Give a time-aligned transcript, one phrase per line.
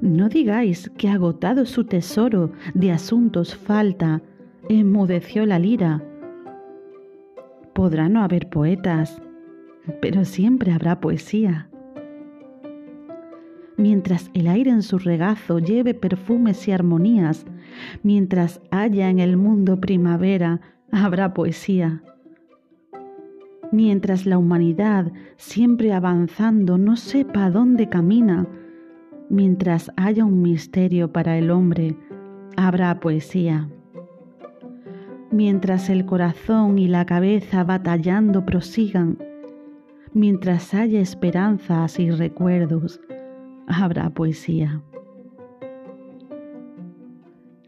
[0.00, 4.22] No digáis que agotado su tesoro de asuntos falta,
[4.68, 6.04] enmudeció la lira.
[7.74, 9.20] Podrá no haber poetas,
[10.00, 11.68] pero siempre habrá poesía.
[13.76, 17.44] Mientras el aire en su regazo lleve perfumes y armonías,
[18.04, 20.60] mientras haya en el mundo primavera,
[20.92, 22.02] habrá poesía.
[23.72, 28.46] Mientras la humanidad, siempre avanzando, no sepa dónde camina,
[29.28, 31.96] mientras haya un misterio para el hombre,
[32.56, 33.68] habrá poesía.
[35.32, 39.18] Mientras el corazón y la cabeza batallando prosigan,
[40.12, 43.00] mientras haya esperanzas y recuerdos,
[43.66, 44.80] habrá poesía.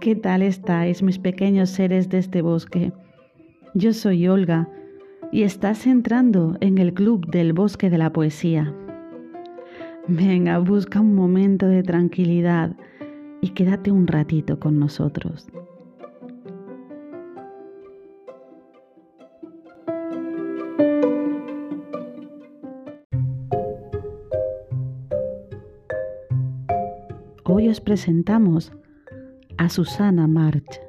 [0.00, 2.92] ¿Qué tal estáis, mis pequeños seres de este bosque?
[3.74, 4.68] Yo soy Olga
[5.34, 8.72] y estás entrando en el club del bosque de la poesía.
[10.06, 12.76] Venga, busca un momento de tranquilidad
[13.40, 15.48] y quédate un ratito con nosotros.
[27.42, 28.72] Hoy os presentamos
[29.58, 30.80] a Susana March.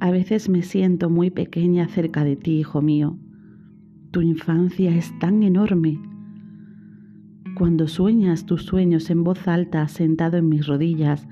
[0.00, 3.18] A veces me siento muy pequeña cerca de ti, hijo mío.
[4.12, 6.00] Tu infancia es tan enorme.
[7.54, 11.28] Cuando sueñas tus sueños en voz alta sentado en mis rodillas,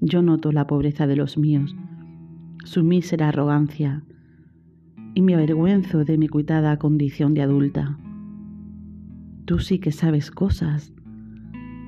[0.00, 1.76] yo noto la pobreza de los míos,
[2.64, 4.02] su mísera arrogancia,
[5.14, 7.98] y me avergüenzo de mi cuitada condición de adulta.
[9.44, 10.92] Tú sí que sabes cosas,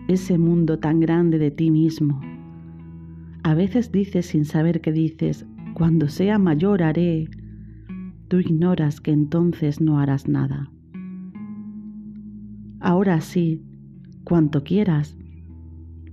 [0.06, 2.20] ese mundo tan grande de ti mismo.
[3.42, 5.44] A veces dices sin saber qué dices,
[5.74, 7.28] cuando sea mayor haré.
[8.28, 10.70] Tú ignoras que entonces no harás nada.
[12.80, 13.62] Ahora sí,
[14.24, 15.16] cuanto quieras.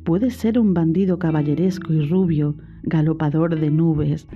[0.04, 4.28] Puedes ser un bandido caballeresco y rubio, galopador de nubes.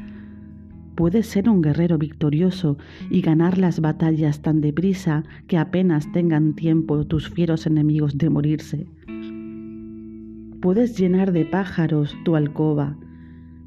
[0.95, 2.77] Puedes ser un guerrero victorioso
[3.09, 8.87] y ganar las batallas tan deprisa que apenas tengan tiempo tus fieros enemigos de morirse.
[10.61, 12.97] Puedes llenar de pájaros tu alcoba,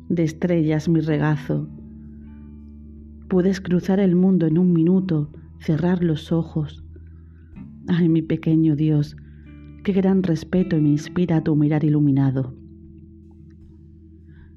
[0.08, 1.68] de estrellas mi regazo.
[3.28, 6.84] Puedes cruzar el mundo en un minuto, cerrar los ojos.
[7.86, 9.16] Ay, mi pequeño Dios,
[9.84, 12.54] qué gran respeto me inspira tu mirar iluminado.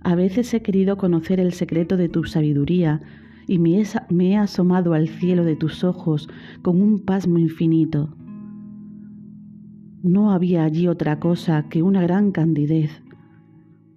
[0.04, 3.02] A veces he querido conocer el secreto de tu sabiduría
[3.48, 6.30] y me he, asomado al cielo de tus ojos
[6.62, 8.16] con un pasmo infinito.
[10.02, 13.04] No había allí otra cosa que una gran candidez,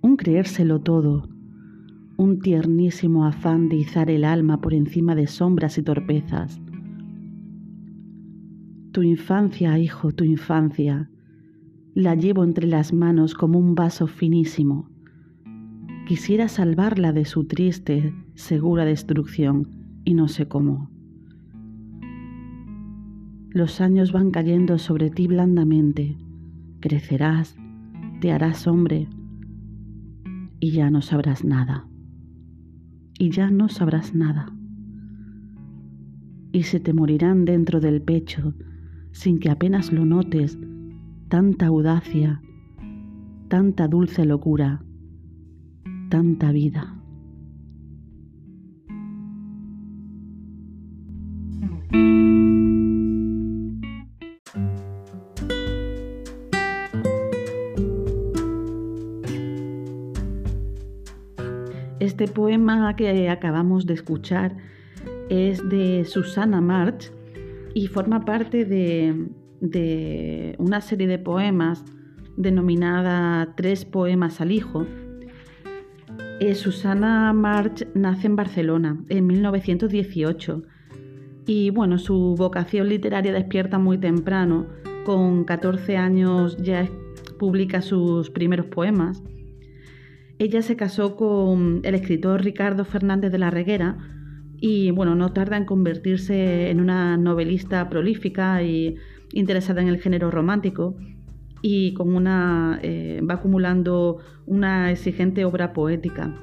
[0.03, 1.33] un creérselo todo,
[2.16, 6.60] un tiernísimo afán de izar el alma por encima de sombras y torpezas.
[8.92, 11.10] Tu infancia, hijo, tu infancia,
[11.94, 14.88] la llevo entre las manos como un vaso finísimo.
[16.06, 19.69] Quisiera salvarla de su triste, segura destrucción,
[20.04, 20.91] y no sé cómo.
[23.50, 26.16] Los años van cayendo sobre ti blandamente,
[26.81, 27.56] crecerás,
[28.20, 29.08] te harás hombre,
[30.60, 31.86] y ya no sabrás nada
[33.19, 34.52] y ya no sabrás nada.
[36.52, 38.54] Y se te morirán dentro del pecho,
[39.12, 40.58] sin que apenas lo notes,
[41.28, 42.41] tanta audacia,
[43.48, 44.82] tanta dulce locura,
[46.10, 46.94] tanta vida.
[62.04, 64.54] Este poema que acabamos de escuchar
[65.31, 67.10] es de Susana March
[67.72, 71.82] y forma parte de, una serie de poemas
[72.37, 74.87] denominada Tres Poemas al Hijo.
[76.40, 80.62] Eh, Susana March nace en Barcelona en 1918
[81.46, 84.67] y bueno, su vocación literaria despierta muy temprano.
[85.06, 86.87] Con 14 años ya
[87.38, 89.23] publica sus primeros poemas
[90.44, 93.96] ella se casó con el escritor Ricardo Fernández de la Reguera
[94.61, 98.96] y bueno, no tarda en convertirse en una novelista prolífica y
[99.32, 100.96] interesada en el género romántico
[101.62, 106.35] y con una eh, va acumulando una exigente obra poética.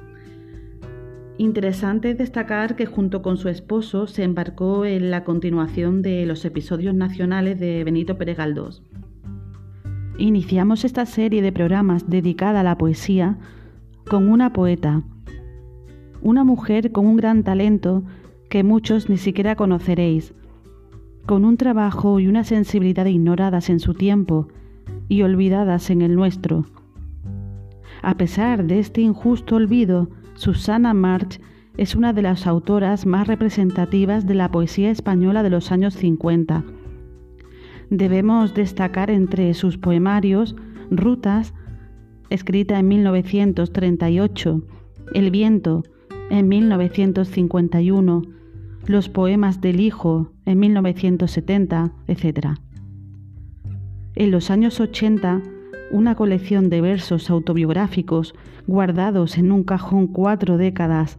[1.38, 6.94] Interesante destacar que junto con su esposo se embarcó en la continuación de los episodios
[6.94, 8.82] nacionales de Benito Pérez Galdós.
[10.18, 13.38] Iniciamos esta serie de programas dedicada a la poesía
[14.08, 15.02] con una poeta,
[16.20, 18.02] una mujer con un gran talento
[18.48, 20.34] que muchos ni siquiera conoceréis,
[21.26, 24.48] con un trabajo y una sensibilidad ignoradas en su tiempo
[25.08, 26.66] y olvidadas en el nuestro.
[28.02, 31.40] A pesar de este injusto olvido, Susana March
[31.76, 36.64] es una de las autoras más representativas de la poesía española de los años 50.
[37.90, 40.56] Debemos destacar entre sus poemarios
[40.90, 41.54] Rutas,
[42.32, 44.62] escrita en 1938,
[45.12, 45.84] El viento,
[46.30, 48.22] en 1951,
[48.86, 52.48] Los poemas del hijo, en 1970, etc.
[54.14, 55.42] En los años 80,
[55.90, 58.34] una colección de versos autobiográficos
[58.66, 61.18] guardados en un cajón cuatro décadas,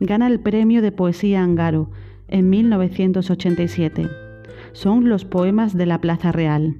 [0.00, 1.90] gana el premio de poesía Angaro
[2.26, 4.08] en 1987.
[4.72, 6.76] Son los poemas de la Plaza Real.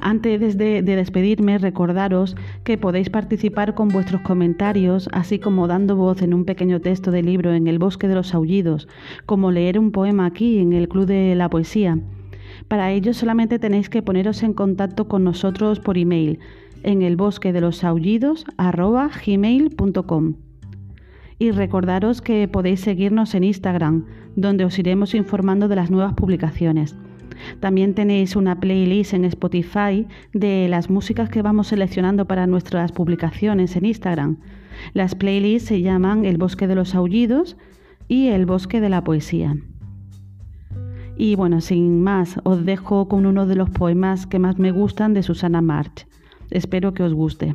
[0.00, 6.22] Antes de, de, despedirme, recordaros que podéis participar con vuestros comentarios, así como dando voz
[6.22, 8.88] en un pequeño texto de libro en El Bosque de los Aullidos,
[9.26, 11.98] como leer un poema aquí en el Club de la Poesía.
[12.68, 16.38] Para ello solamente tenéis que poneros en contacto con nosotros por email
[16.82, 18.44] en el bosque de los aullidos.
[21.40, 26.96] Y recordaros que podéis seguirnos en Instagram, donde os iremos informando de las nuevas publicaciones.
[27.60, 33.76] También tenéis una playlist en Spotify de las músicas que vamos seleccionando para nuestras publicaciones
[33.76, 34.38] en Instagram.
[34.94, 37.56] Las playlists se llaman El Bosque de los Aullidos
[38.06, 39.56] y El Bosque de la Poesía.
[41.16, 45.14] Y bueno, sin más, os dejo con uno de los poemas que más me gustan
[45.14, 46.06] de Susana March.
[46.50, 47.54] Espero que os guste.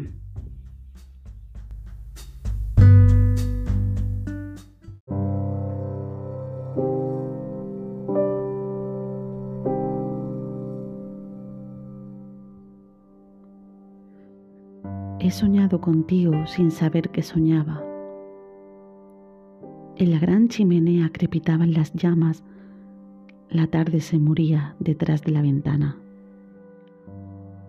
[15.23, 17.81] He soñado contigo sin saber que soñaba.
[19.95, 22.43] En la gran chimenea crepitaban las llamas,
[23.49, 25.97] la tarde se moría detrás de la ventana.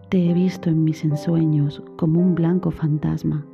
[0.09, 3.47] Te he visto en mis ensueños como un blanco fantasma,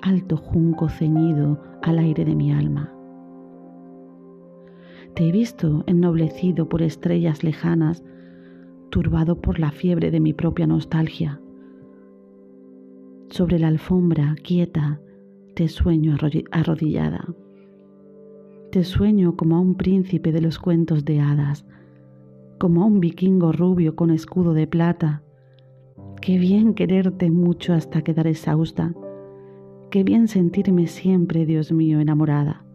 [0.00, 2.92] alto junco ceñido al aire de mi alma.
[5.16, 8.04] Te he visto ennoblecido por estrellas lejanas,
[8.90, 11.41] turbado por la fiebre de mi propia nostalgia.
[13.32, 15.00] Sobre la alfombra quieta
[15.54, 16.18] te sueño
[16.50, 17.34] arrodillada.
[18.70, 21.64] Te sueño como a un príncipe de los cuentos de hadas,
[22.58, 25.22] como a un vikingo rubio con escudo de plata,
[26.20, 28.92] Qué bien quererte mucho hasta quedar exhausta.
[29.90, 32.66] Qué bien sentirme siempre, Dios mío, enamorada.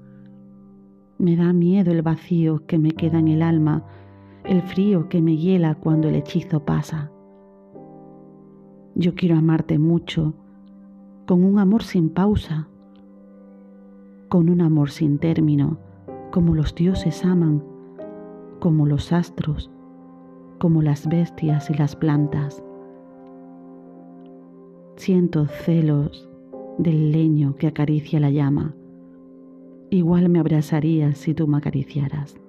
[1.19, 3.85] Me da miedo el vacío que me queda en el alma,
[4.43, 7.11] el frío que me hiela cuando el hechizo pasa.
[8.95, 10.33] Yo quiero amarte mucho,
[11.27, 12.69] con un amor sin pausa,
[14.29, 15.77] con un amor sin término,
[16.31, 17.61] como los dioses aman,
[18.61, 19.69] como los astros,
[20.57, 22.63] como las bestias y las plantas.
[24.95, 26.29] Siento celos
[26.77, 28.73] del leño que acaricia la llama.
[29.89, 32.39] Igual me abrazarías si tú me acariciaras.